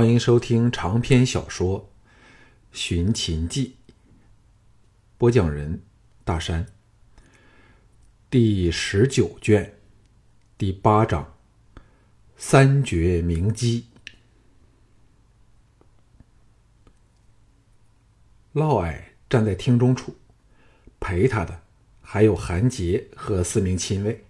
[0.00, 1.80] 欢迎收听长篇小说
[2.72, 3.76] 《寻秦记》，
[5.18, 5.82] 播讲人
[6.24, 6.64] 大山，
[8.30, 9.74] 第十九卷
[10.56, 11.34] 第八章
[12.38, 13.88] 三绝鸣鸡。
[18.54, 18.98] 嫪毐
[19.28, 20.16] 站在厅中处，
[20.98, 21.60] 陪他的
[22.00, 24.24] 还有韩杰和四名亲卫。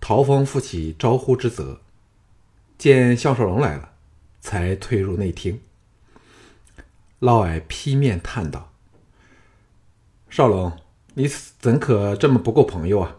[0.00, 1.80] 陶峰负起招呼之责，
[2.76, 3.93] 见项少龙来了，
[4.44, 5.58] 才退入内厅。
[7.20, 8.74] 嫪毐劈面叹道
[10.28, 10.78] ：“少龙，
[11.14, 11.26] 你
[11.58, 13.16] 怎可这么不够朋友啊？”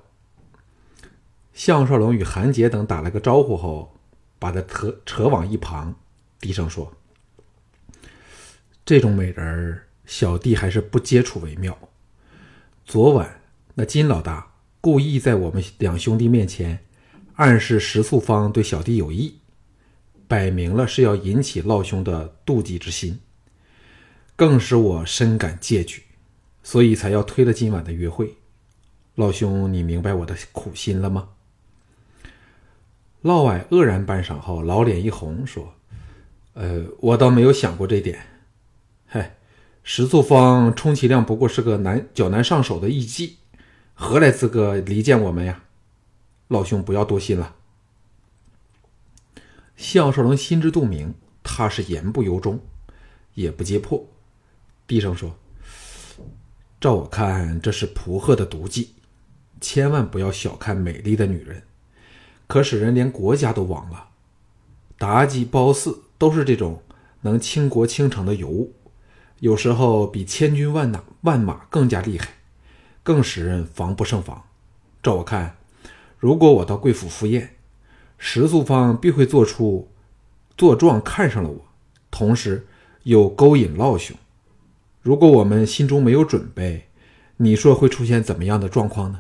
[1.56, 3.98] 项少龙与韩杰等打了个招呼后，
[4.38, 5.96] 把他扯扯往一旁，
[6.40, 6.94] 低声说
[8.86, 11.76] ：“这种美人儿，小弟还是不接触为妙。
[12.86, 13.42] 昨晚
[13.74, 14.52] 那金老大。”
[14.86, 16.86] 故意在我们两兄弟面前
[17.38, 19.40] 暗示石素芳对小弟有意，
[20.28, 23.20] 摆明了是要引起老兄的妒忌之心，
[24.36, 26.04] 更使我深感戒惧，
[26.64, 28.36] 所以才要推了今晚的约会。
[29.16, 31.30] 老兄，你明白我的苦心了吗？
[33.22, 35.74] 嫪毐愕然半晌后，老脸一红，说
[36.54, 38.20] ：“呃，我倒没有想过这点。
[39.08, 39.36] 嗨，
[39.84, 43.34] 石素芳充其量不过是个难较难上手的艺妓。”
[43.98, 45.64] 何来资格离间我们呀？
[46.50, 47.56] 老兄不要多心了。
[49.76, 52.60] 项少龙心知肚明，他是言不由衷，
[53.34, 54.08] 也不揭破，
[54.88, 55.38] 低声说
[56.80, 58.96] ：“照我看，这是蒲鹤的毒计，
[59.60, 61.64] 千万不要小看美丽的女人，
[62.48, 64.10] 可使人连国家都亡了。
[65.00, 66.82] 妲己、褒姒都是这种
[67.22, 68.74] 能倾国倾城的尤物，
[69.40, 72.30] 有时候比千军万马万马更加厉害。”
[73.04, 74.46] 更使人防不胜防。
[75.04, 75.58] 照我看，
[76.18, 77.55] 如果我到贵府赴宴，
[78.28, 79.88] 石素芳必会做出
[80.58, 81.62] 作状看上了我，
[82.10, 82.66] 同时
[83.04, 84.18] 又勾引老兄。
[85.04, 86.88] 如果我们心中没有准备，
[87.38, 89.20] 你说会出现怎么样的状况呢？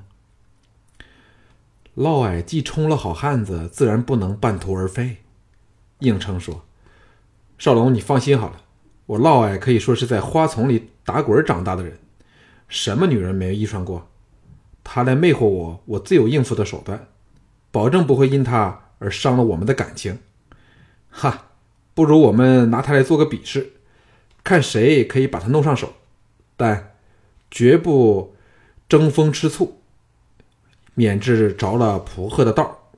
[1.94, 5.18] 嫪毐既充了好汉子，自然不能半途而废，
[6.00, 6.64] 应承说
[7.60, 8.64] ：“少龙，你放心好了，
[9.06, 12.00] 我嫪毐可以说是在花丛里打滚长大的人。”
[12.68, 14.08] 什么女人没遇上过？
[14.84, 17.08] 他来魅惑我，我自有应付的手段，
[17.70, 20.20] 保证不会因他而伤了我们的感情。
[21.10, 21.50] 哈，
[21.94, 23.74] 不如我们拿他来做个比试，
[24.44, 25.94] 看谁可以把他弄上手，
[26.58, 26.96] 但
[27.50, 28.36] 绝不
[28.90, 29.80] 争风吃醋，
[30.94, 32.92] 免至着了蒲鹤的道。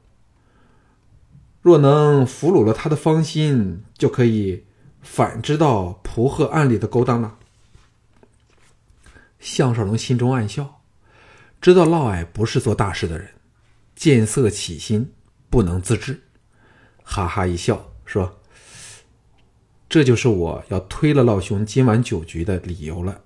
[1.62, 4.66] 若能俘虏了他的芳心，就可以
[5.02, 7.38] 反知道蒲鹤暗里的勾当了。
[9.40, 10.82] 项少龙心中暗笑，
[11.62, 13.30] 知道嫪毐不是做大事的人，
[13.96, 15.12] 见色起心，
[15.50, 16.22] 不能自制，
[17.04, 18.40] 哈哈一笑说
[19.90, 23.22] ：“这就是我要推了老兄今晚酒局的理由了，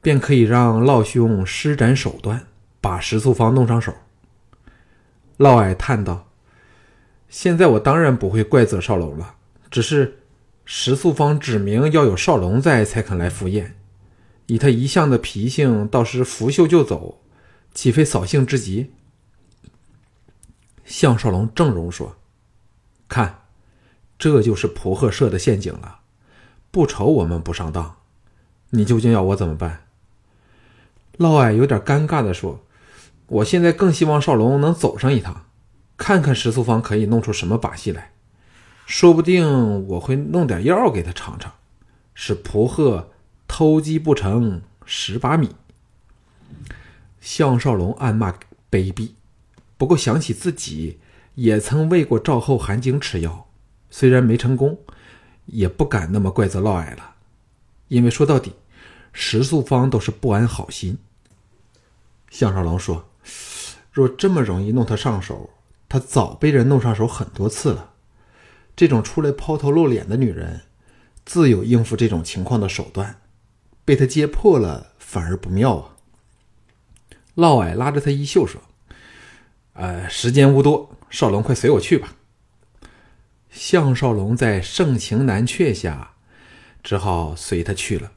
[0.00, 2.46] 便可以让老兄施展手段，
[2.80, 3.94] 把石素芳弄上手。”
[5.38, 6.28] 嫪毐叹道
[7.28, 9.34] ：“现在我当然不会怪责少龙了，
[9.70, 10.18] 只是
[10.64, 13.76] 石素芳指明要有少龙在，才肯来赴宴。”
[14.48, 17.20] 以他一向的脾性，到时拂袖就走，
[17.74, 18.92] 岂非扫兴之极？
[20.86, 22.16] 项少龙正容说
[23.06, 23.42] ：“看，
[24.18, 25.98] 这就是蒲鹤设的陷阱了。
[26.70, 27.96] 不愁我们不上当，
[28.70, 29.84] 你究竟要我怎么办？”
[31.18, 32.64] 嫪毐有点尴尬的说
[33.28, 35.44] ：“我现在更希望少龙能走上一趟，
[35.98, 38.12] 看看石素芳可以弄出什么把戏来。
[38.86, 41.52] 说不定我会弄点药给他尝尝，
[42.14, 43.10] 使蒲鹤。”
[43.48, 45.54] 偷鸡不成蚀把米。
[47.20, 48.32] 项少龙暗骂
[48.68, 49.12] 卑鄙，
[49.76, 51.00] 不过想起自己
[51.34, 53.48] 也曾喂过赵后、韩景吃药，
[53.90, 54.78] 虽然没成功，
[55.46, 57.14] 也不敢那么怪责嫪毐了。
[57.88, 58.54] 因为说到底，
[59.12, 60.98] 石素芳都是不安好心。
[62.30, 63.08] 项少龙说
[63.92, 65.50] ：“若这么容易弄他上手，
[65.88, 67.92] 他早被人弄上手很多次了。
[68.74, 70.62] 这种出来抛头露脸的女人，
[71.24, 73.20] 自有应付这种情况的手段。”
[73.84, 75.96] 被他揭破了，反而不妙啊！
[77.36, 78.60] 嫪毐拉着他衣袖说
[79.76, 82.14] ：“呃，时间无多，少龙，快随我去吧。”
[83.50, 86.12] 项少龙在盛情难却下，
[86.82, 88.12] 只好随他去了。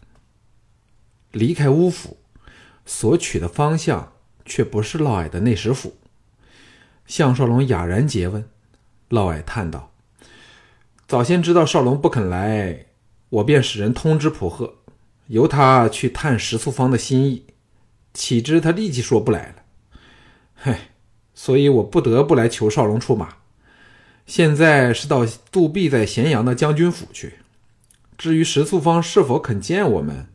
[1.32, 2.18] 离开乌府，
[2.86, 4.14] 所取的方向
[4.46, 5.98] 却不是嫪毐的内史府。
[7.06, 8.50] 项少龙哑然诘问，
[9.10, 9.92] 嫪毐叹道
[11.08, 12.88] ：“早先知道少龙不肯来，
[13.30, 14.76] 我便使人通知普鹤。”
[15.28, 17.46] 由他去探石素芳的心意，
[18.16, 19.56] 岂知他立即说不来了。
[20.56, 20.76] 嘿，
[21.42, 23.36] 所以我不得不来求少龙出马。
[24.26, 27.36] 现在是到杜弼在咸阳的将军府去。
[28.18, 30.28] 至于石素芳是否肯见我们，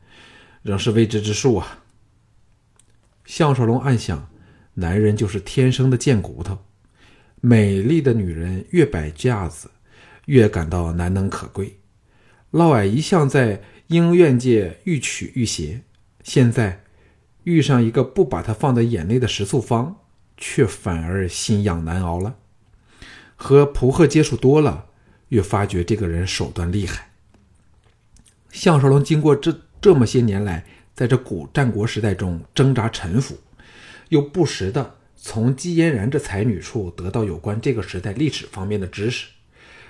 [0.62, 1.80] 仍是未知之数啊。
[3.26, 4.30] 项少龙暗想：
[4.72, 6.56] 男人就是天生的贱骨头，
[7.42, 9.70] 美丽的女人越摆架子，
[10.24, 11.80] 越感到难能可贵。
[12.52, 15.82] 嫪毐一向在应院界欲取欲携，
[16.22, 16.82] 现在
[17.42, 20.00] 遇上一个不把他放在眼内的石素芳，
[20.36, 22.36] 却反而心痒难熬了。
[23.36, 24.86] 和蒲鹤接触多了，
[25.28, 27.10] 越发觉这个人手段厉害。
[28.50, 30.64] 项少龙经过这这么些年来。
[30.94, 33.36] 在这古战国时代中挣扎沉浮，
[34.10, 39.26] 又不时的从姬嫣然这才女处得到有关这个时代历史方面的知识，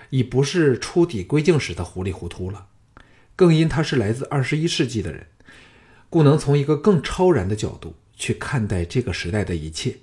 [0.08, 2.68] 已不是初抵归境时的糊里糊涂了。
[3.36, 5.26] 更因他是来自二十一世纪的人，
[6.08, 9.96] 故能从一个更超然的角度去看待这个时代的一切。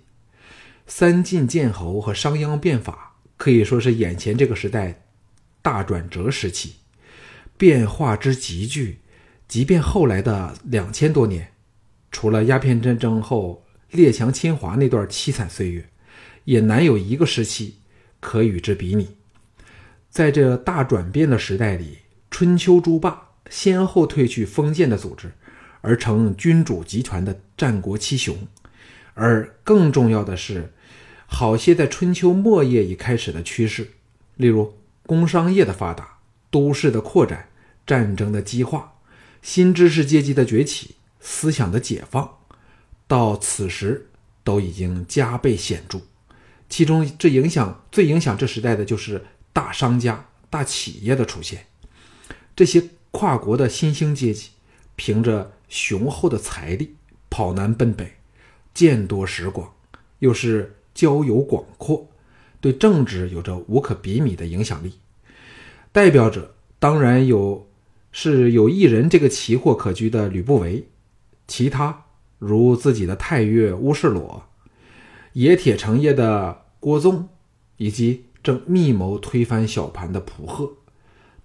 [0.93, 5.05] 三晋建侯和商鞅变法可以说是眼前这个时代
[5.61, 6.73] 大转折时期，
[7.57, 8.99] 变化之急剧。
[9.47, 11.53] 即便后来的两千多年，
[12.11, 15.87] 除了鸦片战争后列强侵华那段凄惨岁月，
[16.43, 17.77] 也难有一个时期
[18.19, 19.15] 可与之比拟。
[20.09, 21.99] 在这大转变的时代里，
[22.29, 25.31] 春秋诸霸先后褪去封建的组织，
[25.79, 28.37] 而成君主集团的战国七雄。
[29.13, 30.73] 而更重要的是，
[31.33, 33.93] 好些在春秋末叶已开始的趋势，
[34.35, 36.19] 例如工商业的发达、
[36.51, 37.49] 都市的扩展、
[37.87, 38.93] 战争的激化。
[39.41, 42.37] 新知识阶级的崛起，思想的解放，
[43.07, 44.09] 到此时
[44.43, 46.01] 都已经加倍显著。
[46.69, 51.65] 其中，这影响最影响这时代的就是大商家、大企业的出现。
[52.55, 54.49] 这些跨国的新兴阶级，
[54.95, 56.95] 凭着雄厚的财力，
[57.31, 58.17] 跑南奔北，
[58.75, 59.73] 见多识广，
[60.19, 62.07] 又是交友广阔，
[62.59, 64.93] 对政治有着无可比拟的影响力。
[65.91, 67.67] 代表者当然有。
[68.13, 70.85] 是有一人这个奇货可居的吕不韦，
[71.47, 72.03] 其他
[72.39, 74.43] 如自己的太岳乌世罗、
[75.35, 77.29] 冶铁成业的郭纵，
[77.77, 80.73] 以及正密谋推翻小盘的蒲贺，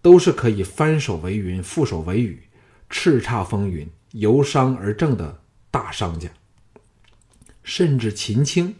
[0.03, 2.43] 都是可以翻手为云覆手为雨、
[2.91, 6.29] 叱咤风云、由商而政的大商家。
[7.63, 8.75] 甚至秦青，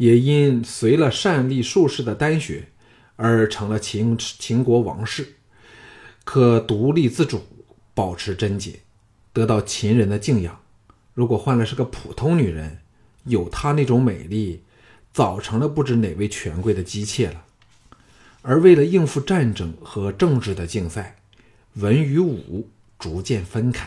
[0.00, 2.68] 也因随了善立术士的丹学，
[3.16, 5.34] 而成了秦秦国王室。
[6.24, 7.42] 可独立自主，
[7.92, 8.80] 保持贞洁，
[9.34, 10.58] 得到秦人的敬仰。
[11.12, 12.78] 如果换了是个普通女人，
[13.24, 14.62] 有她那种美丽，
[15.12, 17.44] 早成了不知哪位权贵的姬妾了。
[18.40, 21.16] 而为了应付战争和政治的竞赛，
[21.74, 23.86] 文与武逐渐分开，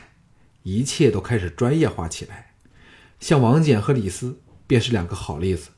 [0.61, 2.53] 一切都开始专业化起来。
[3.19, 4.37] 像王翦和李斯
[4.67, 5.69] 便是两个好例子。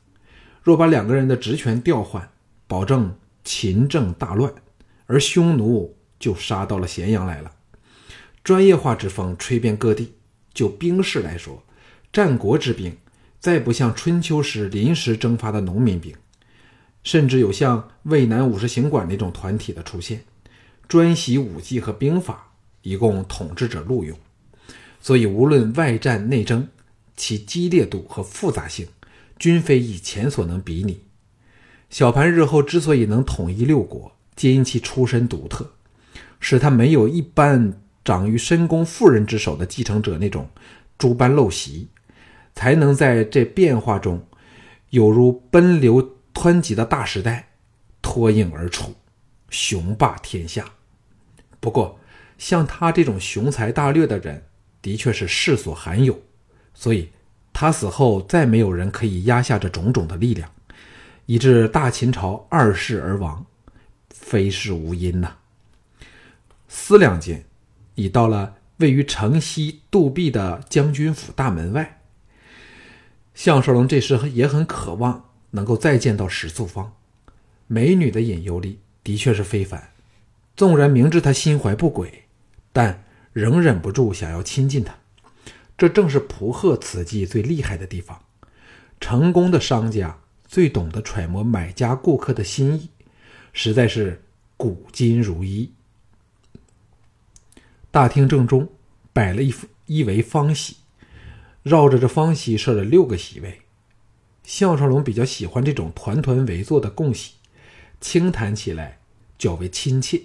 [0.66, 2.28] 若把两个人的职权调换，
[2.66, 4.52] 保证秦政大乱，
[5.06, 5.94] 而匈奴。
[6.18, 7.52] 就杀到了咸阳来了，
[8.42, 10.14] 专业化之风吹遍各地。
[10.54, 11.62] 就兵士来说，
[12.10, 12.96] 战国之兵
[13.38, 16.16] 再不像春秋时临时征发的农民兵，
[17.04, 20.24] 甚至有像渭南五十行馆那种团体的出现，
[20.88, 22.48] 专习武技和兵法，
[22.80, 24.18] 以供统治者录用。
[24.98, 26.66] 所以，无论外战内争，
[27.14, 28.88] 其激烈度和复杂性，
[29.38, 31.04] 均非以前所能比拟。
[31.90, 35.72] 小盘日后之所以能统一六国，皆因其出身独特。
[36.38, 40.48] 使他没有一般长于深宫妇人之手的继承者那种
[40.98, 41.88] 诸般陋习，
[42.54, 44.22] 才能在这变化中，
[44.90, 47.48] 有如奔流湍急的大时代
[48.02, 48.94] 脱颖而出，
[49.48, 50.64] 雄霸天下。
[51.58, 51.98] 不过，
[52.36, 54.44] 像他这种雄才大略的人，
[54.82, 56.20] 的确是世所罕有，
[56.74, 57.08] 所以
[57.58, 60.50] 他死后再没有人可以压下这种种的力量，
[61.24, 63.46] 以致大秦朝二世而亡，
[64.10, 65.36] 非是无因呐。
[66.68, 67.46] 思量间，
[67.94, 72.02] 已到了位于城西杜壁的将军府大门外。
[73.34, 76.92] 项少龙这时也很渴望能够再见到史素芳，
[77.68, 79.92] 美女的引诱力的确是非凡。
[80.54, 82.24] 纵然明知她心怀不轨，
[82.74, 84.94] 但仍忍不住想要亲近她。
[85.76, 88.20] 这正是蒲贺此计最厉害的地方。
[88.98, 92.88] 成功的商家最懂得揣摩买家顾客的心意，
[93.52, 94.22] 实在是
[94.56, 95.70] 古今如一。
[97.90, 98.68] 大厅正中
[99.12, 99.54] 摆了一
[99.86, 100.76] 一围方席，
[101.62, 103.60] 绕着这方席设了六个席位。
[104.42, 107.34] 项少龙比较喜欢这种团团围坐的共席，
[108.00, 109.00] 轻谈起来
[109.36, 110.22] 较为亲切。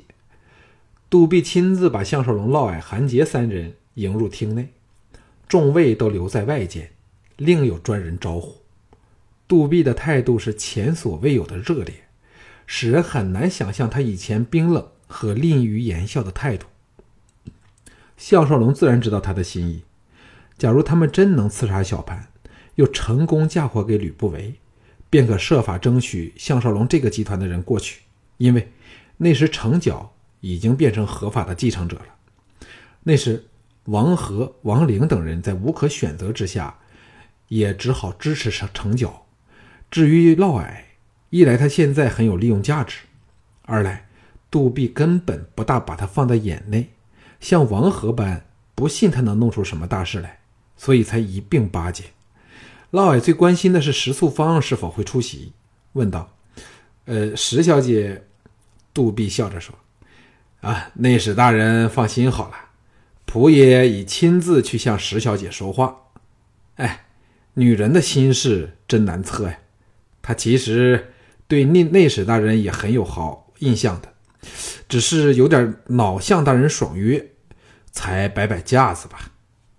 [1.10, 4.72] 杜弼亲自把项少龙、嫪毐、韩杰三人迎入厅内，
[5.52, 6.92] 众位都留在外间，
[7.36, 8.62] 另有专人招呼。
[9.50, 12.06] 杜弼的态度是前所未有的热烈，
[12.66, 16.68] 使人很难想象他以前冰冷和吝于言笑的态度。
[18.16, 19.84] 项少龙自然知道他的心意。
[20.58, 22.30] 假如他们真能刺杀小盘，
[22.76, 24.56] 又成功嫁祸给吕不韦，
[25.10, 28.04] 便可设法争取项少龙这个集团的人过去。
[28.38, 28.72] 因为
[29.18, 32.06] 那时程角已经变成合法的继承者了。
[33.04, 33.48] 那时
[33.86, 36.78] 王和、王陵等人在无可选择之下，
[37.48, 39.26] 也只好支持成成角。
[39.90, 40.84] 至于嫪毐，
[41.30, 43.00] 一来他现在很有利用价值，
[43.64, 44.08] 二来
[44.50, 46.90] 杜弼根本不大把他放在眼内，
[47.40, 48.46] 像王和般
[48.76, 50.40] 不信他能弄出什么大事来。
[50.78, 52.06] 所以才一并巴结。
[52.90, 55.54] 嫪毐最关心的是石素芳是否会出席，
[55.94, 56.36] 问道
[57.06, 58.24] ：“呃，石小姐。”
[58.92, 59.76] 杜弼笑着说
[60.62, 62.56] ：“啊，内史大人放心好了，
[63.32, 66.08] 仆爷已亲自去向石小姐说话。
[66.76, 67.06] 哎，
[67.54, 69.58] 女人的心事真难测呀。
[70.22, 71.14] 她其实
[71.48, 74.14] 对内内史大人也很有好印象的，
[74.90, 77.32] 只是有点恼向大人爽约，
[77.94, 79.32] 才摆摆架子吧。”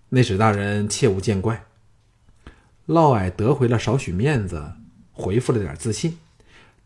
[0.09, 1.65] 内史大人切勿见怪。
[2.87, 4.73] 嫪毐得回了少许面子，
[5.11, 6.17] 回复了点自信，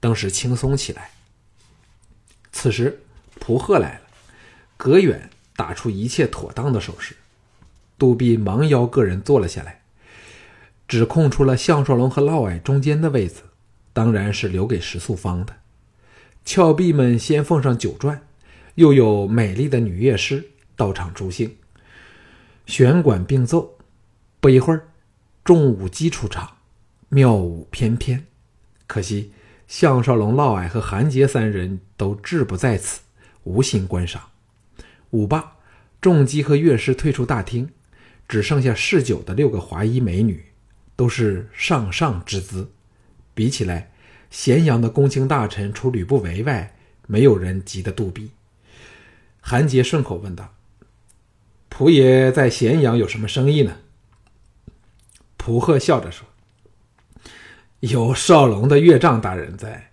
[0.02, 1.12] 登时轻松起来。
[2.52, 3.04] 此时，
[3.40, 4.02] 蒲贺来了，
[4.76, 7.18] 隔远打出一切妥当的手势。
[7.98, 9.82] 杜弼忙邀个人坐了下来，
[10.88, 13.42] 只空出了项少龙和嫪毐中间的位子，
[13.92, 15.56] 当然是留给石素芳的。
[16.46, 18.20] 峭壁们先奉上酒馔，
[18.76, 21.58] 又有美丽的女乐师到场助兴。
[22.68, 23.78] 弦管并奏，
[24.40, 24.88] 不一会儿，
[25.44, 26.58] 重舞击出场，
[27.10, 28.26] 妙舞翩翩。
[28.86, 29.34] 可惜
[29.68, 33.02] 项少龙、嫪毐和韩杰三人都志不在此，
[33.44, 34.22] 无心观赏。
[35.12, 35.58] 舞罢，
[36.02, 37.70] 重击和乐师退出大厅，
[38.28, 40.46] 只剩下嗜酒的六个华衣美女，
[40.96, 42.72] 都是上上之姿。
[43.34, 43.92] 比起来，
[44.30, 46.76] 咸阳的公卿大臣除吕不韦外，
[47.08, 48.32] 没有人及得杜弼。
[49.40, 50.54] 韩杰顺口问道。
[51.70, 53.78] 仆爷在咸阳有什么生意呢？
[55.38, 56.28] 蒲贺笑着说
[57.82, 59.92] ：“有少龙的岳丈大人在，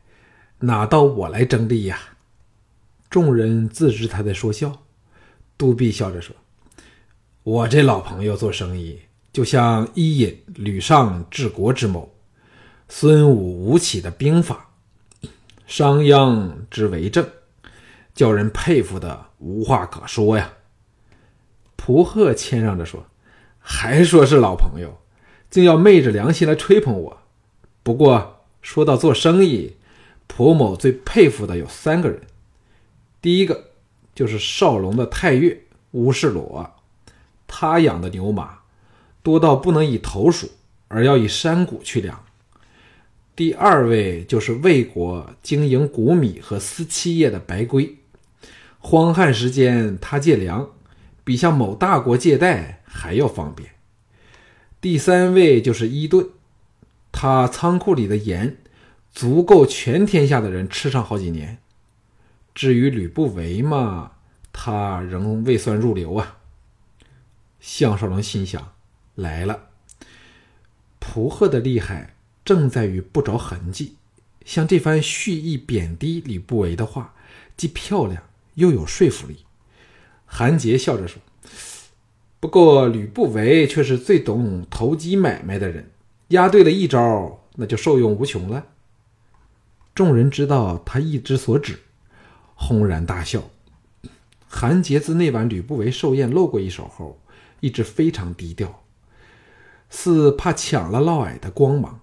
[0.60, 2.00] 哪到我来争利呀？”
[3.10, 4.83] 众人自知他在说笑。
[5.56, 6.34] 杜弼笑着说
[7.44, 9.00] ：“我这老朋友做生意，
[9.32, 12.12] 就像伊尹、吕尚治国之谋，
[12.88, 14.70] 孙武、吴起的兵法，
[15.66, 17.28] 商鞅之为政，
[18.14, 20.52] 叫人佩服的无话可说呀。”
[21.76, 23.06] 蒲贺谦让着说
[23.60, 24.98] ：“还说是老朋友，
[25.50, 27.18] 竟要昧着良心来吹捧我。
[27.82, 29.76] 不过说到做生意，
[30.26, 32.22] 蒲某最佩服的有三个人。
[33.20, 33.72] 第一个
[34.14, 35.60] 就是少龙的太岳
[35.92, 36.70] 乌世裸，
[37.46, 38.58] 他养的牛马
[39.22, 40.50] 多到不能以头数，
[40.88, 42.24] 而要以山谷去量。
[43.34, 47.96] 第二位就是魏国经营谷米和丝漆业的白圭，
[48.78, 50.70] 荒旱时间他借粮。”
[51.26, 53.70] 比向某大国借贷还要方便。
[54.78, 56.28] 第三位就是伊顿，
[57.10, 58.58] 他仓库里的盐
[59.10, 61.56] 足够全天下的人吃上好几年。
[62.54, 64.12] 至于吕不韦嘛，
[64.52, 66.38] 他仍未算入流啊。
[67.58, 68.72] 项少龙心想：
[69.14, 69.70] 来了，
[71.00, 73.96] 蒲贺的厉害正在于不着痕迹。
[74.44, 77.14] 像这番蓄意贬低吕不韦的话，
[77.56, 78.22] 既漂亮
[78.54, 79.38] 又有说服力。
[80.26, 81.20] 韩杰笑着说
[82.38, 85.90] ：“不过吕不韦却是最懂投机买卖的人，
[86.28, 88.66] 押对了一招，那就受用无穷了。”
[89.94, 91.78] 众人知道他意之所指，
[92.54, 93.50] 轰然大笑。
[94.48, 97.20] 韩杰自那晚吕不韦寿宴露过一手后，
[97.60, 98.84] 一直非常低调，
[99.90, 102.00] 似怕抢了嫪毐的光芒。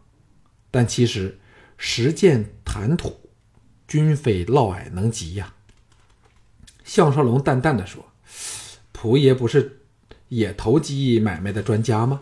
[0.70, 1.39] 但其实
[1.77, 3.29] 实践谈吐，
[3.88, 5.53] 均非嫪毐能及呀。
[6.84, 8.05] 项少龙淡淡的说。
[8.93, 9.79] 仆爷不是
[10.27, 12.22] 也投机买卖的专家吗？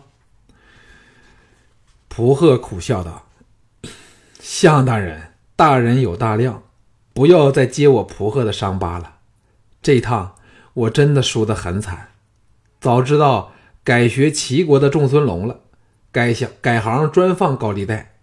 [2.08, 3.28] 蒲贺苦笑道
[4.40, 6.62] ：“项大人，大人有大量，
[7.12, 9.16] 不要再揭我蒲贺的伤疤了。
[9.82, 10.34] 这趟
[10.74, 12.08] 我真的输得很惨，
[12.80, 13.52] 早知道
[13.82, 15.60] 改学齐国的仲孙龙了，
[16.12, 18.14] 改行改行专放高利贷。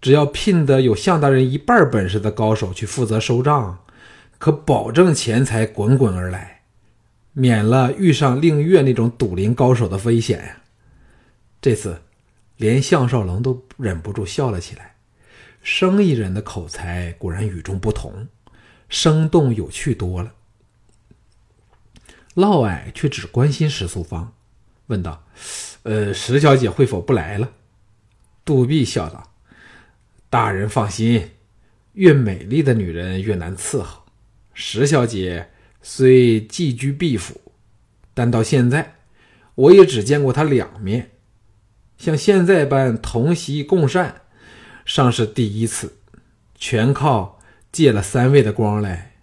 [0.00, 3.78] 只要聘得有向大人一半本事的高手去负责收账，
[4.38, 6.56] 可保证钱财滚滚而来。”
[7.34, 10.56] 免了遇上令月那种赌林高手的危险呀！
[11.60, 12.02] 这次，
[12.56, 14.96] 连项少龙都忍不住笑了起来。
[15.62, 18.28] 生意人的口才果然与众不同，
[18.88, 20.34] 生动有趣多了。
[22.34, 24.32] 嫪毐却只关心石素芳，
[24.86, 25.24] 问道
[25.82, 27.52] ：“呃，石小姐会否不来了？”
[28.44, 29.32] 杜弼笑道
[30.30, 31.32] ：“大人放心，
[31.94, 34.04] 越美丽的女人越难伺候。
[34.54, 35.50] 石小姐
[35.82, 37.40] 虽寄居毕府，
[38.14, 38.94] 但到现在，
[39.54, 41.10] 我也只见过她两面。
[41.96, 44.22] 像现在般同席共膳，
[44.88, 45.98] 尚是第一次，
[46.54, 47.38] 全靠
[47.70, 49.16] 借了三位的光来。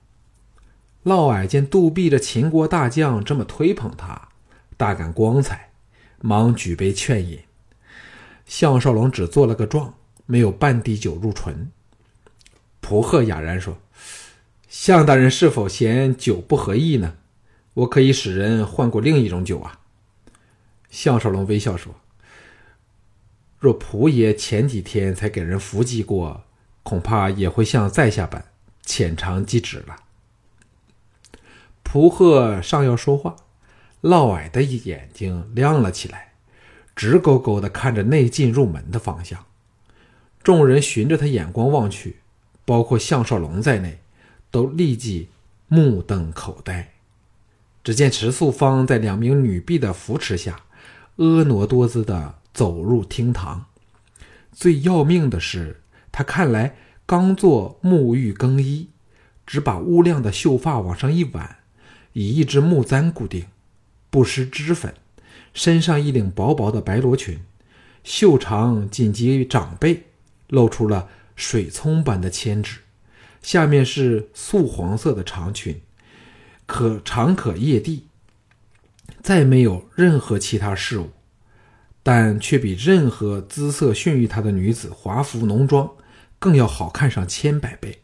[1.02, 4.30] 嫪毐见杜弼这秦国大将这么推捧他，
[4.78, 5.72] 大感光彩，
[6.22, 7.40] 忙举杯劝饮。
[8.46, 9.96] 项少龙只做了个状，
[10.28, 11.72] 没有半滴酒入唇。
[12.80, 13.80] 蒲贺哑然说
[14.70, 17.16] ：“项大人是否嫌酒不合意呢？
[17.74, 19.80] 我可以使人换过另一种酒啊。”
[20.92, 21.96] 项少龙微笑说。
[23.66, 26.44] 若蒲爷前几天才给人伏击过，
[26.84, 28.46] 恐怕也会像在下般
[28.84, 29.96] 浅尝即止了。
[31.82, 33.36] 蒲鹤尚要说话，
[34.02, 36.34] 嫪毐的眼睛亮了起来，
[36.96, 39.44] 直勾勾的看着内进入门的方向。
[40.44, 42.18] 众人循着他眼光望去，
[42.66, 43.98] 包括项少龙在内，
[44.52, 45.30] 都立即
[45.68, 46.94] 目瞪口呆。
[47.84, 50.62] 只见池素芳在两名女婢的扶持下，
[51.18, 52.36] 婀娜多姿的。
[52.56, 53.66] 走入厅堂，
[54.54, 58.88] 最要命的是，他看来刚做沐浴更衣，
[59.46, 61.58] 只把乌亮的秀发往上一挽，
[62.14, 63.48] 以一支木簪固定，
[64.10, 64.94] 不施脂粉，
[65.54, 67.42] 身上一领薄薄的白罗裙，
[68.06, 70.04] 袖长紧及掌背，
[70.48, 72.80] 露出了水葱般的纤指，
[73.42, 75.82] 下面是素黄色的长裙，
[76.66, 78.06] 可长可曳地，
[79.22, 81.10] 再没有任何其他事物。
[82.08, 85.90] 但却比任何姿色逊于她的女子华服浓妆
[86.38, 88.04] 更要好看上千百倍。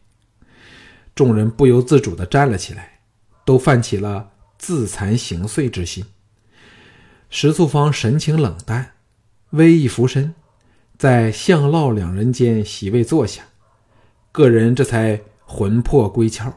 [1.14, 2.98] 众人不由自主地站了起来，
[3.44, 6.04] 都泛起了自惭形秽之心。
[7.30, 8.94] 石素芳神情冷淡，
[9.50, 10.34] 微一俯身，
[10.98, 13.44] 在向烙两人间席位坐下，
[14.32, 16.52] 个人这才魂魄归窍，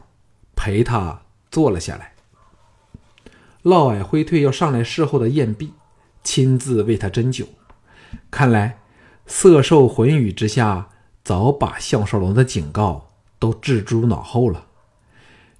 [0.56, 1.22] 陪他
[1.52, 2.14] 坐了下来。
[3.62, 5.72] 嫪毐挥退要上来侍候的晏毕。
[6.26, 7.46] 亲自为他斟酒，
[8.32, 8.80] 看来
[9.28, 10.88] 色受浑语之下，
[11.22, 14.66] 早把项少龙的警告都置诸脑后了。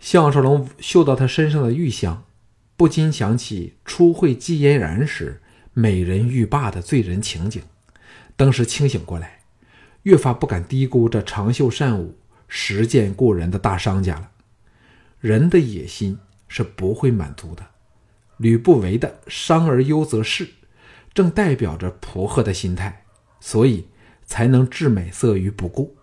[0.01, 2.25] 项少龙嗅到他身上的玉香，
[2.77, 5.41] 不禁想起初会季嫣然时
[5.73, 7.63] 美人欲罢的醉人情景，
[8.35, 9.43] 当时清醒过来，
[10.03, 14.31] 越发不敢低估这长袖善舞、实践过人的大商家了。
[15.21, 17.65] 人的野心是不会满足的。
[18.37, 20.47] 吕不韦的“商而优则仕”，
[21.17, 23.07] 正代表着蒲贺的心态，
[23.41, 23.87] 所以
[24.27, 25.97] 才能置美色于不顾。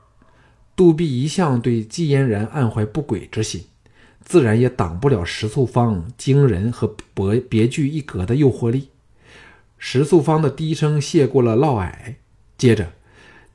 [0.76, 3.66] 杜弼一向对季嫣然暗怀不轨之心，
[4.26, 8.90] 自然也挡不了石素芳惊人和别别具一格的诱惑力。
[9.78, 12.16] 石素芳的低声谢过了嫪毐，
[12.58, 12.94] 接着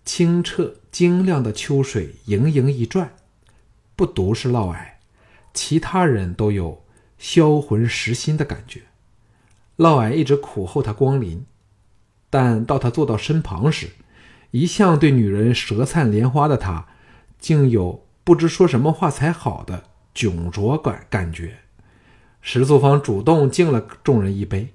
[0.04, 3.16] 清澈晶亮的秋水盈盈一转，
[3.96, 4.76] 不独是嫪毐，
[5.52, 6.84] 其他人都有。
[7.18, 8.82] 销魂蚀心的感觉，
[9.78, 11.44] 嫪毐一直苦候他光临，
[12.28, 13.90] 但到他坐到身旁时，
[14.50, 16.86] 一向对女人舌灿莲花的他，
[17.38, 21.58] 竟有不知说什么话才好的窘着感感觉。
[22.40, 24.74] 石素芳主动敬了众人一杯，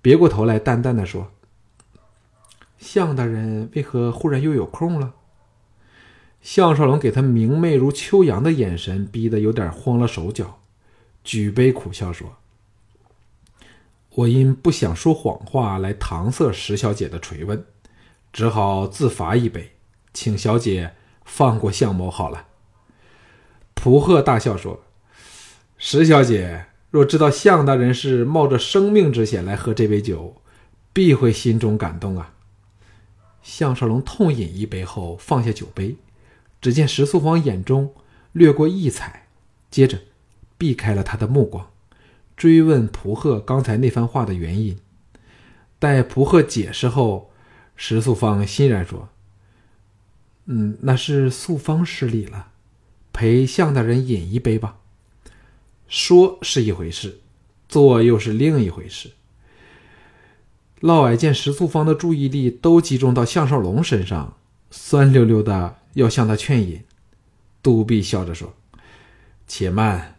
[0.00, 1.30] 别过头来淡淡的说
[2.78, 5.12] ：“向大人为何忽然又有空了？”
[6.40, 10.60] 项少龙给他明媚如秋阳的眼神，逼得有点慌了手脚。
[11.22, 12.36] 举杯苦笑说
[14.14, 17.64] ：“我因不想说谎话来搪塞石小姐的垂问，
[18.32, 19.72] 只好自罚一杯，
[20.12, 20.94] 请小姐
[21.24, 22.46] 放过向某好了。”
[23.74, 24.82] 蒲鹤大笑说
[25.78, 30.42] ：“石小姐若知道向大人是冒着生命之险来喝这杯酒，
[30.92, 32.34] 必会心中感动啊。”
[33.42, 35.96] 项少龙痛饮一杯后放下酒杯，
[36.60, 37.94] 只见石素芳眼中
[38.32, 39.28] 掠过异彩，
[39.70, 39.98] 接着。
[40.60, 41.70] 避开了他的目光，
[42.38, 44.78] 追问蒲贺刚才那番话的原因。
[45.80, 47.32] 待蒲贺解释后，
[47.74, 49.08] 石素芳欣然说
[50.46, 52.52] ：“嗯，那是素芳失礼了，
[53.12, 54.78] 陪向大人饮一杯吧。”
[55.88, 57.18] 说是一回事，
[57.68, 59.10] 做又是另一回事。
[60.80, 64.36] 嫪毐见石素芳的注意力都集中到项少龙身上，
[64.70, 66.84] 酸溜溜的要向他劝饮。
[67.62, 68.54] 杜弼笑着说
[69.48, 70.14] ：“且慢。”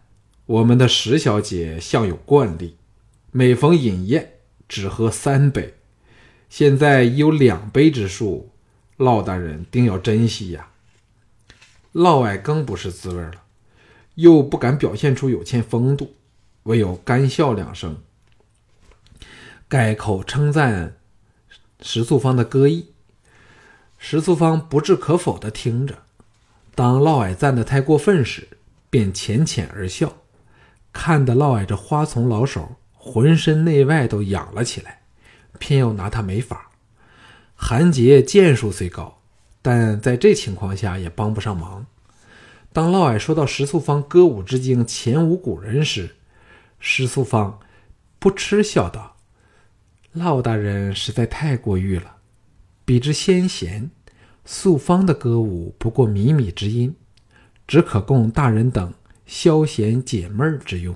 [0.50, 2.76] 我们的石小姐向有惯例，
[3.30, 5.76] 每逢饮宴只喝三杯，
[6.50, 8.50] 现在已有两杯之数，
[8.98, 10.70] 嫪大人定要珍惜呀。
[11.92, 13.44] 嫪毐更不是滋味了，
[14.16, 16.16] 又不敢表现出有欠风度，
[16.64, 18.02] 唯有干笑两声，
[19.68, 20.98] 改口称赞
[21.82, 22.88] 石素芳的歌艺。
[24.00, 26.00] 石素芳不置可否的听着，
[26.74, 28.48] 当嫪毐赞得太过分时，
[28.90, 30.19] 便浅浅而笑，
[30.92, 35.02] 看得嫪毐这花丛老手浑身内外都痒了起来，
[35.60, 36.72] 偏要拿他没法。
[37.56, 39.22] 韩杰剑术虽高，
[39.62, 41.86] 但在这情况下也帮不上忙。
[42.72, 46.16] 当嫪毐说到石素芳歌舞之精前无古人时，
[46.80, 47.60] 石素芳
[48.20, 49.18] 不嗤笑道
[50.14, 52.18] ：“嫪大人实在太过誉了。
[52.86, 53.90] 比之先贤，
[54.46, 56.96] 素芳的歌舞不过靡靡之音，
[57.68, 58.94] 只可供大人等
[59.30, 60.96] 消闲解闷之用。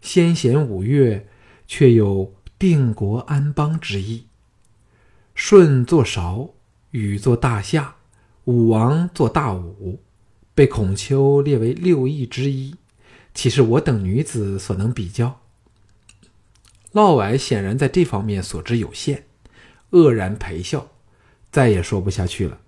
[0.00, 1.26] 先贤五岳，
[1.66, 4.28] 却有定国安邦之意。
[5.34, 6.54] 舜作韶，
[6.92, 7.96] 禹作大夏，
[8.44, 10.00] 武王作大武。”
[10.54, 12.74] 被孔丘列为六艺之一，
[13.34, 15.40] 岂是我等女子所能比较？
[16.92, 19.24] 嫪毐显然在这方面所知有限，
[19.90, 20.88] 愕然陪笑，
[21.50, 22.60] 再也说不下去了。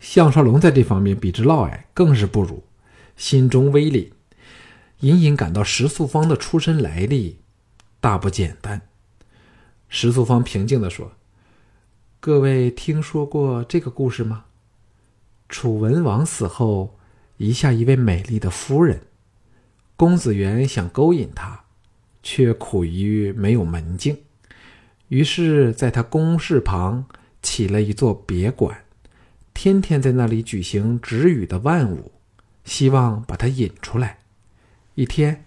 [0.00, 2.62] 项少龙在这方面比之嫪毐更是不如，
[3.16, 4.10] 心中微凛，
[5.00, 7.38] 隐隐感到石素芳的出身来历
[8.00, 8.82] 大不简单。
[9.88, 11.12] 石素芳平静地说
[12.18, 14.46] ：“各位听说过这个故事吗？”
[15.48, 16.98] 楚文王死后，
[17.36, 19.02] 遗下一位美丽的夫人。
[19.96, 21.64] 公子元想勾引她，
[22.22, 24.18] 却苦于没有门径，
[25.08, 27.06] 于是在他宫室旁
[27.40, 28.84] 起了一座别馆，
[29.52, 32.10] 天天在那里举行止语的万舞，
[32.64, 34.18] 希望把他引出来。
[34.94, 35.44] 一天，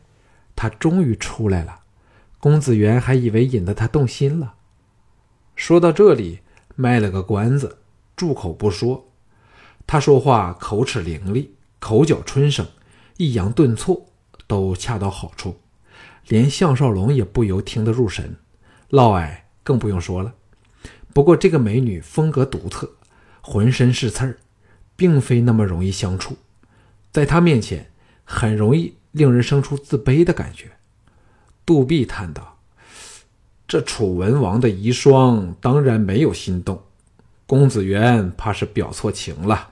[0.56, 1.82] 他终于出来了。
[2.40, 4.54] 公子元还以为引得他动心了。
[5.56, 6.40] 说到这里，
[6.76, 7.80] 卖了个关子，
[8.16, 9.10] 住口不说。
[9.88, 11.50] 他说话口齿伶俐，
[11.80, 12.68] 口角春生，
[13.18, 14.06] 抑扬顿挫
[14.46, 15.58] 都恰到好处，
[16.28, 18.36] 连项少龙也不由听得入神。
[18.90, 20.34] 嫪毐更不用说了。
[21.14, 22.92] 不过这个美女风格独特，
[23.42, 24.38] 浑身是刺儿，
[24.96, 26.38] 并非那么容易相处，
[27.18, 27.90] 在他面前
[28.24, 30.70] 很容易令人生出自卑的感觉。
[31.66, 32.60] 杜弼叹道
[33.68, 36.80] ：“这楚文王的遗孀当然没有心动，
[37.48, 39.70] 公子元怕是表错情了。”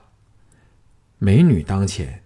[1.18, 2.24] 美女当前，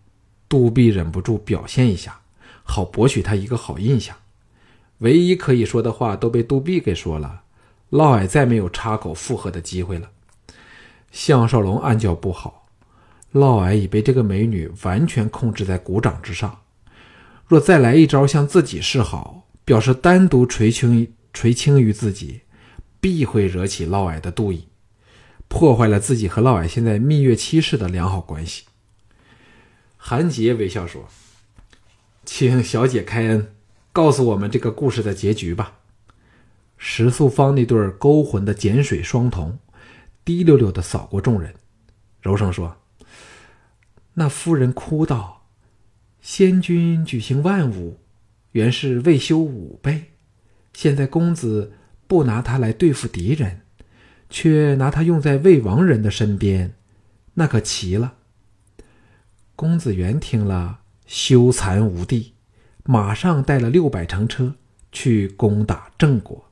[0.49, 2.23] 杜弼忍不住表现一下，
[2.63, 4.17] 好博取他一个好印象。
[5.01, 7.43] 唯一可以说的话都被杜弼给说了，
[7.91, 10.09] 嫪毐再没有插口附和的机会了。
[11.13, 12.60] 项少龙暗叫不好，
[13.33, 16.63] 嫪毐已被这个美女完全控制在股掌之上，
[17.47, 22.41] 若再来一招向自己示好，表示单独垂青垂青于自己，
[23.01, 24.67] 必会惹起嫪毐的妒意，
[25.47, 28.65] 破坏了自己和嫪毐现在蜜月期时的良好关系。
[29.97, 31.09] 韩杰微笑说
[32.25, 33.53] ：“请小姐开恩，
[33.93, 35.75] 告诉我们这个故事的结局吧。”
[36.77, 39.59] 石素芳那对勾魂的碱水双瞳，
[40.25, 41.55] 滴溜溜的扫过众人，
[42.23, 42.75] 柔声说
[44.15, 45.47] ：“那夫人哭道
[46.21, 47.99] ：‘先君举行万舞，
[48.53, 50.11] 原是为修武备，
[50.73, 51.73] 现在公子
[52.07, 53.63] 不拿他来对付敌人，
[54.29, 56.75] 却拿他用在魏王人的身边，
[57.35, 58.15] 那可奇了。’”
[59.57, 62.35] 公子元听了，羞惭无地，
[62.85, 64.55] 马上带了六百乘车
[64.91, 66.51] 去攻打郑国。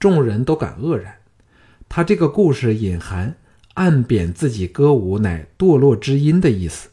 [0.00, 1.20] 众人都感愕然，
[1.88, 3.36] 他这个故事隐含
[3.74, 6.90] 暗贬自己歌舞乃堕落之音的意思，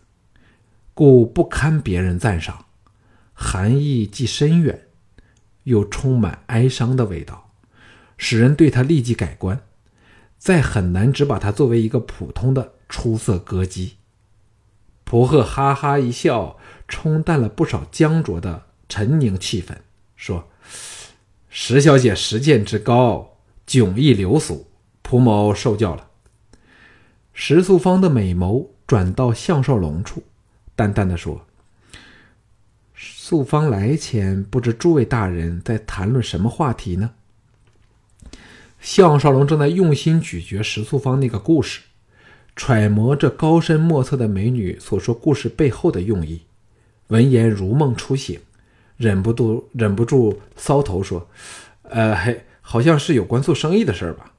[0.94, 2.66] 故不堪别人赞赏，
[3.34, 4.88] 含义既深远，
[5.64, 7.52] 又充满哀伤的味道，
[8.18, 9.62] 使人对他立即改观，
[10.38, 13.98] 再很难只把他作为一个普通的出色歌姬。
[15.04, 19.76] 蒲鹤哈哈一笑，冲淡了不少僵拙的沉凝气氛，
[20.16, 20.48] 说
[21.50, 23.38] ：“石小姐识见之高，
[23.68, 24.68] 迥异流俗，
[25.02, 26.09] 蒲某受教了。”
[27.42, 30.22] 石素芳的美眸转到项少龙处，
[30.76, 31.40] 淡淡的说
[32.94, 37.12] ：“素芳来前，不知诸位大人在谈论什么话题呢？”
[38.82, 41.80] 项少龙正在用心咀嚼石素芳那个故事。
[42.58, 46.42] 揣摩这高深莫测的美女所说故事背后的用意，
[47.08, 48.38] 闻言如梦初醒，
[48.98, 51.26] 忍不住忍不住搔头说
[51.88, 54.34] ：“呃，嘿，好像是有关做生意的事儿吧？”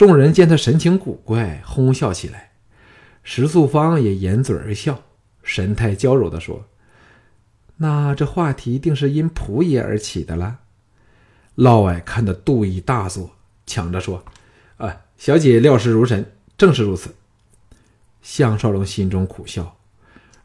[0.00, 2.52] 众人见他神情古怪，哄笑起来。
[3.22, 5.02] 石素芳也掩嘴而笑，
[5.42, 6.64] 神态娇柔地说
[7.76, 10.60] ：“那这话题定是因仆爷而起的了。”
[11.56, 13.32] 嫪毐看得妒意大作，
[13.66, 14.24] 抢着说
[14.78, 17.14] ：“啊，小姐料事如神，正是如此。”
[18.22, 19.76] 项少龙心中苦笑，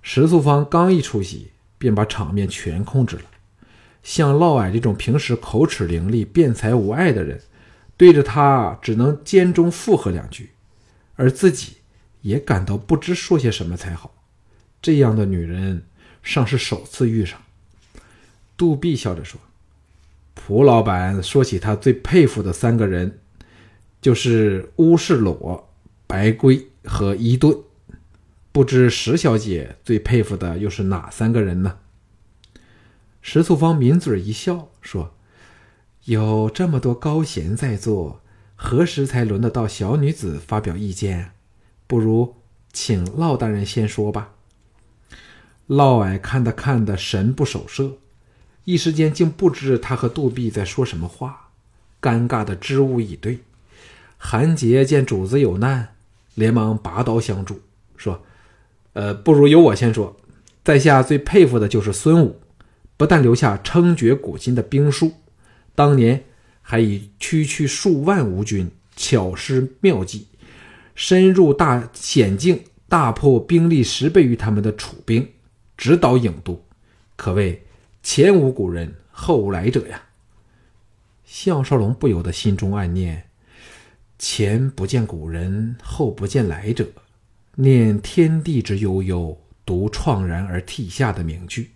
[0.02, 3.24] 石素芳刚一出席，便把场面全控制了。
[4.04, 7.40] 像嫪毐这种平时口齿伶俐、辩才无碍的人，
[7.98, 10.52] 对着他只能间中附和两句，
[11.16, 11.78] 而自己
[12.22, 14.14] 也感到不知说些什么才好。
[14.82, 15.84] 这样的女人
[16.22, 17.42] 尚是首次遇上。
[18.58, 19.40] 杜弼笑着说
[20.36, 23.20] ：“蒲老板说起他最佩服的三个人，
[24.02, 25.70] 就是乌世裸、
[26.06, 27.58] 白龟和伊顿。
[28.52, 31.80] 不知石小姐最佩服的又是哪三个人呢？”
[33.22, 35.14] 石素芳抿嘴一笑，说
[36.06, 38.22] ：“有这么多高贤在座，
[38.56, 41.32] 何时才轮得到小女子发表意见？
[41.88, 42.36] 不如
[42.72, 44.32] 请老大人先说吧。”
[45.68, 47.98] 嫪毐看他看得神不守舍，
[48.66, 51.50] 一时间竟不知他和杜弼在说什么话，
[52.00, 53.40] 尴尬的支吾以对。
[54.18, 55.96] 韩杰见主子有难，
[56.36, 57.62] 连忙拔刀相助，
[57.98, 58.22] 说
[58.94, 60.16] ：“呃，不如由我先说。
[60.64, 62.40] 在下最佩服的就是孙武，
[62.96, 65.14] 不但留下称绝古今的兵书，
[65.76, 66.24] 当年
[66.62, 70.28] 还以区区数万吴军巧施妙计，
[70.96, 75.30] 深入大险境，大破兵力十倍于他们的楚兵。”
[75.78, 76.66] 直捣郢都，
[77.18, 77.66] 可谓
[78.02, 80.02] 前无古人后无来者呀。
[81.26, 83.28] 项少龙不由得心中暗念：
[84.18, 86.88] 前不见古人，后不见来者，
[87.56, 91.72] 念天地之悠悠，独怆然而涕下的名句。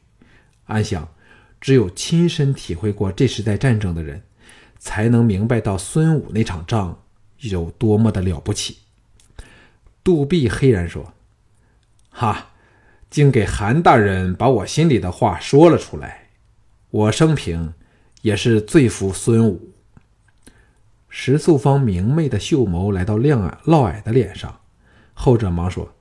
[0.68, 1.06] 暗想，
[1.60, 4.22] 只有亲身体会过这时代战争的人，
[4.78, 7.02] 才能明白到孙武那场仗
[7.40, 8.78] 有多么的了不起。
[10.04, 11.14] 杜弼黑然说
[12.10, 12.48] ：“哈。”
[13.10, 16.28] 竟给韩大人把我心里的话说了出来。
[16.92, 17.74] 我生平
[18.22, 19.72] 也是最服孙武。
[21.10, 24.60] 石素芳明媚的秀眸来到亮矮嫪毐的脸上，
[25.16, 25.92] 后者忙说：“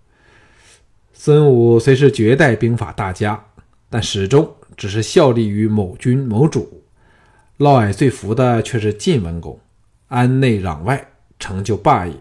[1.14, 3.46] 孙武虽是绝代兵法大家，
[3.90, 6.84] 但始终只是效力于某君某主。
[7.56, 9.58] 嫪毐最服的却是晋文公，
[10.08, 12.14] 安内攘外，成就霸业，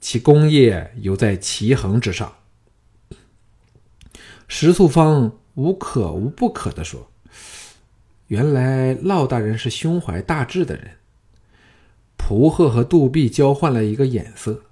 [0.00, 2.32] 其功业犹在齐衡之上。”
[4.48, 7.10] 石素芳无可无不可地说
[8.28, 10.92] ：“原来嫪大人是胸怀大志的人。”
[12.16, 14.62] 蒲贺和杜弼交换了一个眼色，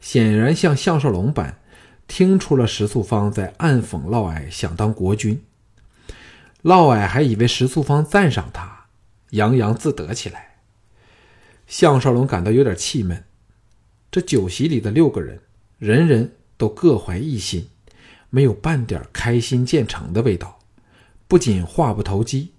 [0.00, 1.58] 显然像项少龙般
[2.06, 5.42] 听出了石素芳在暗讽嫪毐想当国君。
[6.62, 8.86] 嫪毐还以为石素芳赞赏他，
[9.30, 10.56] 洋洋自得起来。
[11.66, 13.24] 项少龙感到有点气闷。
[14.10, 15.40] 这酒席里的六个人，
[15.78, 17.68] 人人都各怀一心。
[18.30, 20.58] 没有半点开心见成的味道，
[21.28, 22.52] 不仅话不投机，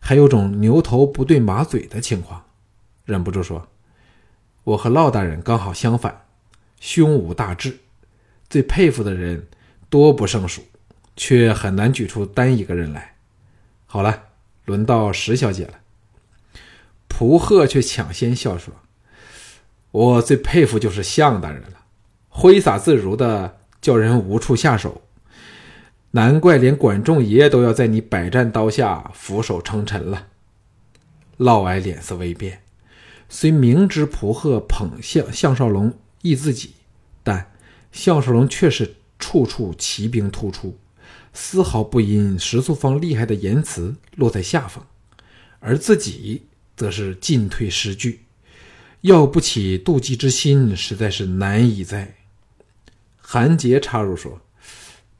[0.00, 2.46] 还有种牛头不对马嘴的情况，
[3.04, 3.68] 忍不住说
[4.64, 6.26] ：“我和嫪大人刚好相反，
[6.80, 7.78] 胸无大志，
[8.50, 9.46] 最佩服的人
[9.88, 10.62] 多不胜数，
[11.16, 13.14] 却很难举出单一个人来。”
[13.86, 14.24] 好了，
[14.66, 15.74] 轮到石小姐了。
[17.08, 18.74] 蒲贺却抢先笑说
[19.90, 21.84] ：“我最佩服就是项大人了，
[22.28, 25.02] 挥洒自如的，叫人无处下手。”
[26.12, 30.26] 难怪连管仲爷都要在你百战刀下俯首称臣了。
[31.36, 32.62] 嫪毐脸色微变，
[33.28, 36.74] 虽明知蒲贺捧项项少龙益自己，
[37.22, 37.52] 但
[37.92, 40.78] 项少龙却是处处奇兵突出，
[41.32, 44.84] 丝毫不因石素芳厉害的言辞落在下风，
[45.58, 48.20] 而自己则是进退失据，
[49.02, 52.14] 要不起妒忌之心，实在是难以在。
[53.20, 54.40] 韩杰插入说。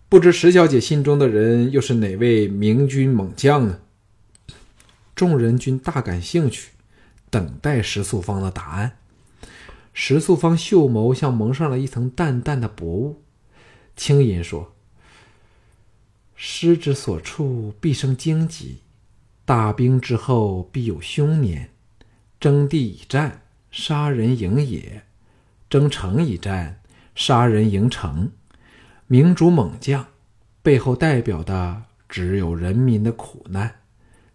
[0.09, 3.79] 不知石小姐心中的人又是哪位明君猛将呢？
[5.15, 6.71] 众人均大感兴趣，
[7.31, 8.97] 等待石素芳的答案。
[9.93, 13.23] 石素芳秀眸像蒙上了一层淡淡的薄雾，
[13.97, 14.75] 轻吟说
[16.35, 18.83] ：“师之所处，必生荆棘；
[19.45, 21.71] 大兵之后，必有凶年。
[22.39, 25.03] 征地以战，杀人营野；
[25.69, 26.81] 征城以战，
[27.15, 28.31] 杀人营城。”
[29.07, 30.07] 明主猛将，
[30.63, 33.81] 背后代表的只有人民的苦难，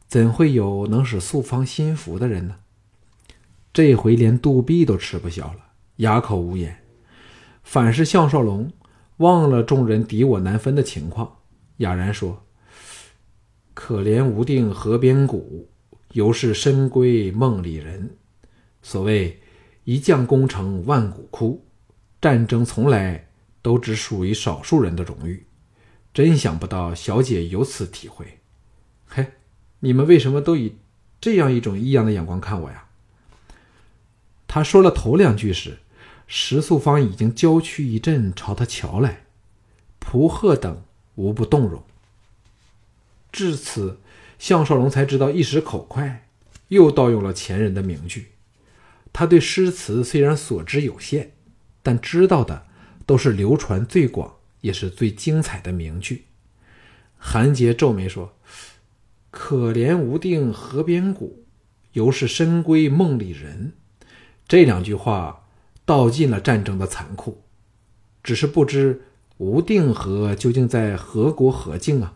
[0.05, 2.57] 怎会有能使素芳心服的人呢？
[3.75, 5.59] 这回连杜壁都吃不消了，
[5.97, 6.77] 哑口无言。
[7.61, 8.71] 反是项少龙
[9.17, 11.39] 忘了众人敌我难分的情况，
[11.79, 12.45] 哑然说
[13.75, 15.67] ：“可怜无定河边骨，
[16.13, 18.15] 犹是深闺梦里人。
[18.81, 19.41] 所谓
[19.83, 21.65] 一将功成万骨枯，
[22.21, 23.27] 战争从来。”
[23.61, 25.43] 都只属于少数人的荣誉，
[26.13, 28.37] 真想不到小姐有此体会。
[29.07, 29.25] 嘿，
[29.79, 30.75] 你们为什么都以
[31.19, 32.84] 这样一种异样的眼光看我呀？
[34.55, 35.79] 他说了头两句时，
[36.27, 39.25] 石素芳已经娇躯一震，朝他瞧来。
[39.99, 40.81] 蒲鹤等
[41.15, 41.83] 无不动容。
[43.33, 43.99] 至此，
[44.39, 46.29] 项少龙才知道一时口快，
[46.69, 48.27] 又盗用了前人的名句。
[49.11, 51.33] 他对诗词虽然所知有限，
[51.83, 52.67] 但知道的。
[53.05, 56.27] 都是流传最广也是最精彩的名句。
[57.17, 58.37] 韩杰皱眉说
[59.29, 61.43] ：“可怜无定河边骨，
[61.91, 63.73] 犹是深闺梦里人。”
[64.47, 65.43] 这两句话
[65.85, 67.41] 道尽了战争的残酷，
[68.23, 69.01] 只是不知
[69.37, 72.13] 无定河究竟在何国何境啊？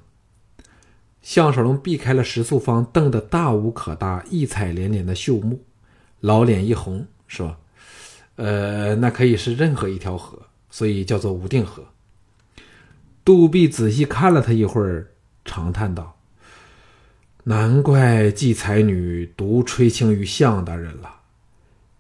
[1.22, 5.62] 项少龙避开了石素芳瞪得大无可大、异彩连连的秀目，
[6.22, 7.58] 老脸一红，说
[8.38, 10.40] ：“呃，那可以是任何一条河，
[10.70, 11.84] 所以叫做无定河。”
[13.26, 15.08] 杜弼仔细看了他一会儿，
[15.44, 16.18] 长叹道
[17.44, 21.19] ：“难怪季才女独垂青于项大人了。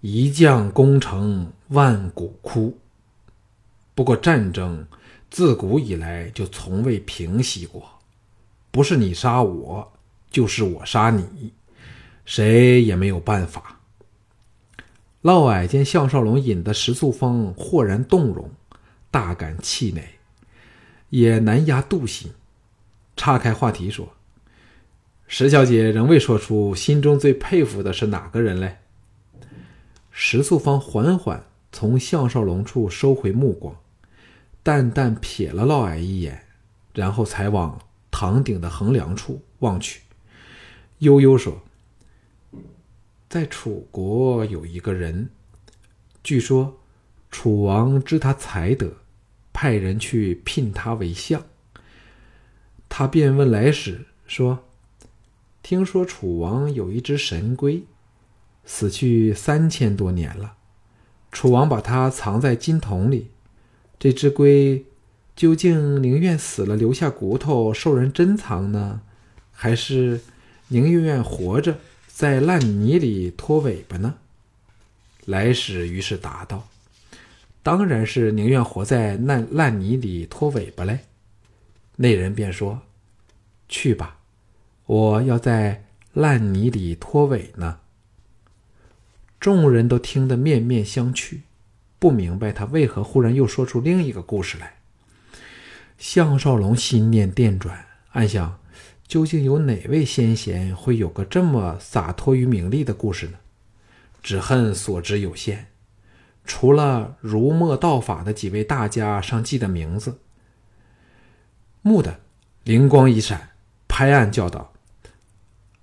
[0.02, 2.78] 一将功成万骨枯。
[3.94, 4.88] 不过战争
[5.30, 8.00] 自古以来就从未平息过，
[8.72, 9.92] 不是你杀我，
[10.32, 11.52] 就是我杀你，
[12.26, 13.80] 谁也没有办法。”
[15.22, 18.50] 嫪毐见项少龙引得石素芳豁然动容，
[19.12, 20.02] 大感气馁。
[21.10, 22.32] 也难压妒心，
[23.18, 24.14] 岔开话题说
[25.28, 28.78] ：“石小姐仍未说出心中最佩服的是哪个人嘞？”
[30.22, 33.74] 石素芳缓缓从项少龙处收回目光，
[34.62, 36.44] 淡淡瞥了嫪毐一眼，
[36.94, 37.80] 然后才往
[38.12, 40.02] 堂顶的横梁处望去，
[40.98, 41.62] 悠悠说
[43.30, 45.30] ：“在楚国有一个人，
[46.22, 46.78] 据说
[47.32, 48.92] 楚王知他才德。”
[49.54, 51.42] 派人去聘他为相。
[52.90, 54.66] 他便问来使说
[55.64, 57.84] ：“听说楚王有一只神龟，
[58.72, 60.54] 死去三千多年了。
[61.32, 63.32] 楚王把它藏在金桶里。
[63.98, 64.86] 这只龟
[65.36, 69.02] 究竟宁愿死了留下骨头受人珍藏呢，
[69.52, 70.22] 还是
[70.68, 74.14] 宁愿活着在烂泥里拖尾巴呢？”
[75.26, 76.68] 来使于是答道。
[77.64, 81.00] 当然是宁愿活在烂烂泥里拖尾巴嘞。
[81.96, 82.82] 那人便说
[83.68, 84.20] ：“去吧，
[84.86, 87.80] 我要在烂泥里拖尾呢。”
[89.40, 91.40] 众人都听得面面相觑，
[91.98, 94.76] 不明白他为何忽然又说出另一个故事来。
[95.98, 98.60] 项少龙心念电转，暗想：
[99.08, 103.34] 究竟有哪位先贤会有个这么洒脱于名利的故事呢？
[104.22, 105.68] 只恨所知有限。
[106.44, 110.20] 除了儒墨道法的几位大家上记的名字，
[111.82, 112.20] 木的
[112.64, 113.52] 灵光一闪，
[113.88, 114.74] 拍案叫道：“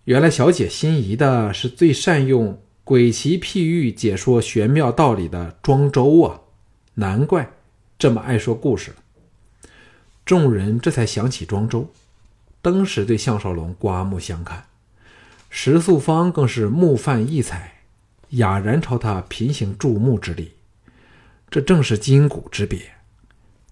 [0.05, 6.43] 原来小姐心仪的是最善用鬼奇譬喻解说玄妙道理的庄周啊！
[6.95, 7.51] 难怪
[7.99, 8.95] 这么爱说故事。”
[10.25, 11.91] 众人这才想起庄周，
[12.63, 14.67] 登时对项少龙刮目相看。
[15.51, 17.81] 石素芳更是目泛异彩，
[18.29, 20.53] 哑然朝他频行注目之礼。
[21.51, 22.81] 这正是今古之别，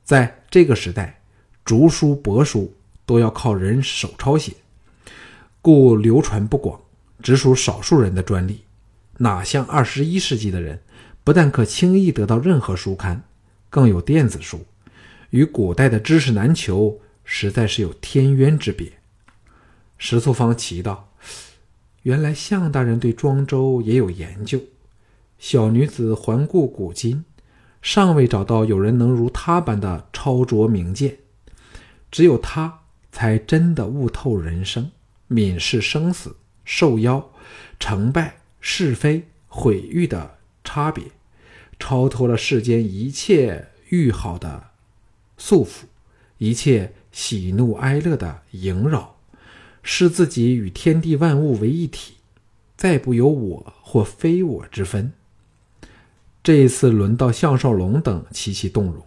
[0.03, 1.21] 在这个时代，
[1.65, 2.75] 竹书帛书
[3.07, 4.55] 都要靠人手抄写，
[5.63, 6.81] 故流传不广，
[7.23, 8.63] 只属少数人的专利。
[9.19, 10.81] 哪像二十一世纪的人，
[11.23, 13.23] 不但可轻易得到任何书刊，
[13.71, 14.67] 更有电子书，
[15.31, 18.93] 与古代的知识难求，实在是有天渊之别。
[19.99, 21.13] 石素芳奇道
[22.03, 24.61] ：“原来向大人对庄周也有研究。”
[25.39, 27.25] 小女子环顾古今。
[27.83, 31.19] 尚未找到有人能如他般的超卓明鉴，
[32.11, 32.81] 只有他
[33.13, 34.91] 才真的悟透人生、
[35.29, 37.31] 敏视生死、受邀、
[37.79, 41.05] 成败、是非、毁誉的差别，
[41.79, 44.71] 超脱了世间一切欲好的
[45.37, 45.83] 束缚，
[46.39, 49.17] 一切喜怒哀乐的萦绕，
[49.83, 52.15] 视自己与天地万物为一体，
[52.75, 55.13] 再不有我或非我之分。
[56.43, 59.05] 这一次轮到项少龙等齐齐动容。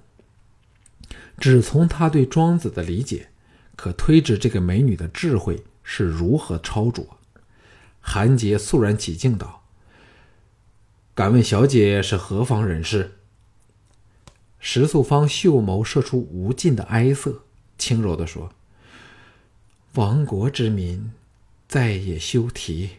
[1.39, 3.29] 只从他对庄子的理解，
[3.75, 7.16] 可推知这个美女的智慧是如何超卓。
[8.09, 9.65] 韩杰肃然起敬道
[11.13, 13.17] ：“敢问小姐是何方人士？”
[14.59, 17.43] 石素芳秀眸射出无尽的哀色，
[17.77, 18.53] 轻柔地说
[19.95, 21.11] ：“亡国之民，
[21.67, 22.91] 再也休提。”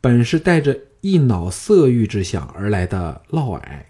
[0.00, 0.78] 本是带着。
[1.04, 3.86] 一脑色欲之想而来的嫪毐，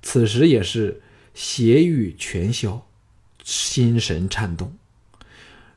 [0.00, 1.02] 此时也是
[1.34, 2.86] 邪欲全消，
[3.44, 4.74] 心神颤动。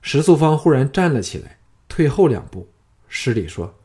[0.01, 2.69] 石素芳忽然站了起来，退后两步，
[3.09, 3.75] 施礼说：“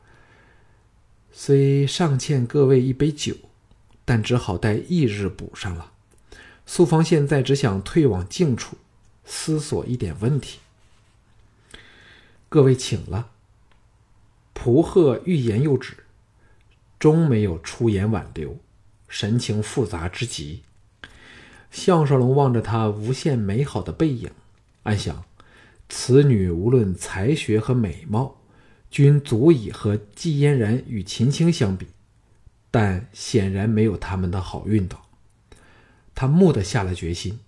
[1.33, 3.35] 虽尚欠各位一杯酒，
[4.05, 5.91] 但只好待翌日补上了。
[6.64, 8.77] 素芳现在只想退往静处，
[9.25, 10.61] 思索一点问题。
[12.49, 13.31] 各位请了。”
[14.55, 15.97] 蒲鹤欲言又止。
[16.97, 18.57] 终没有出言挽留，
[19.09, 20.62] 神情复杂之极。
[21.70, 24.31] 项少龙望着他无限美好的背影，
[24.85, 25.25] 暗想：
[25.91, 28.41] 此女无论才学和美貌，
[28.95, 31.88] 均足以和季嫣然与秦青相比，
[32.70, 35.05] 但显然没有他们的好运道。
[36.14, 37.40] 他蓦地下了决心，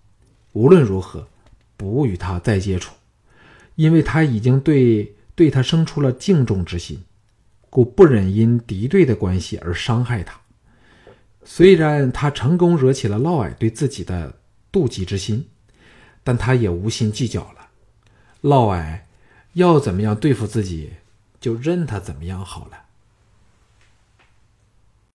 [0.55, 1.29] 无论如何，
[1.77, 2.93] 不与她再接触，
[3.77, 7.05] 因为他已经对对她生出了敬重之心，
[7.71, 10.41] 故不忍因敌对的关系而伤害她。
[11.45, 14.35] 虽然他成功惹起了嫪毐对自己的
[14.73, 15.47] 妒忌之心，
[16.25, 17.69] 但他也无心计较了。
[18.41, 19.03] 嫪毐
[19.53, 20.91] 要怎么样对付自己，
[21.47, 22.86] 就任他怎么样好了。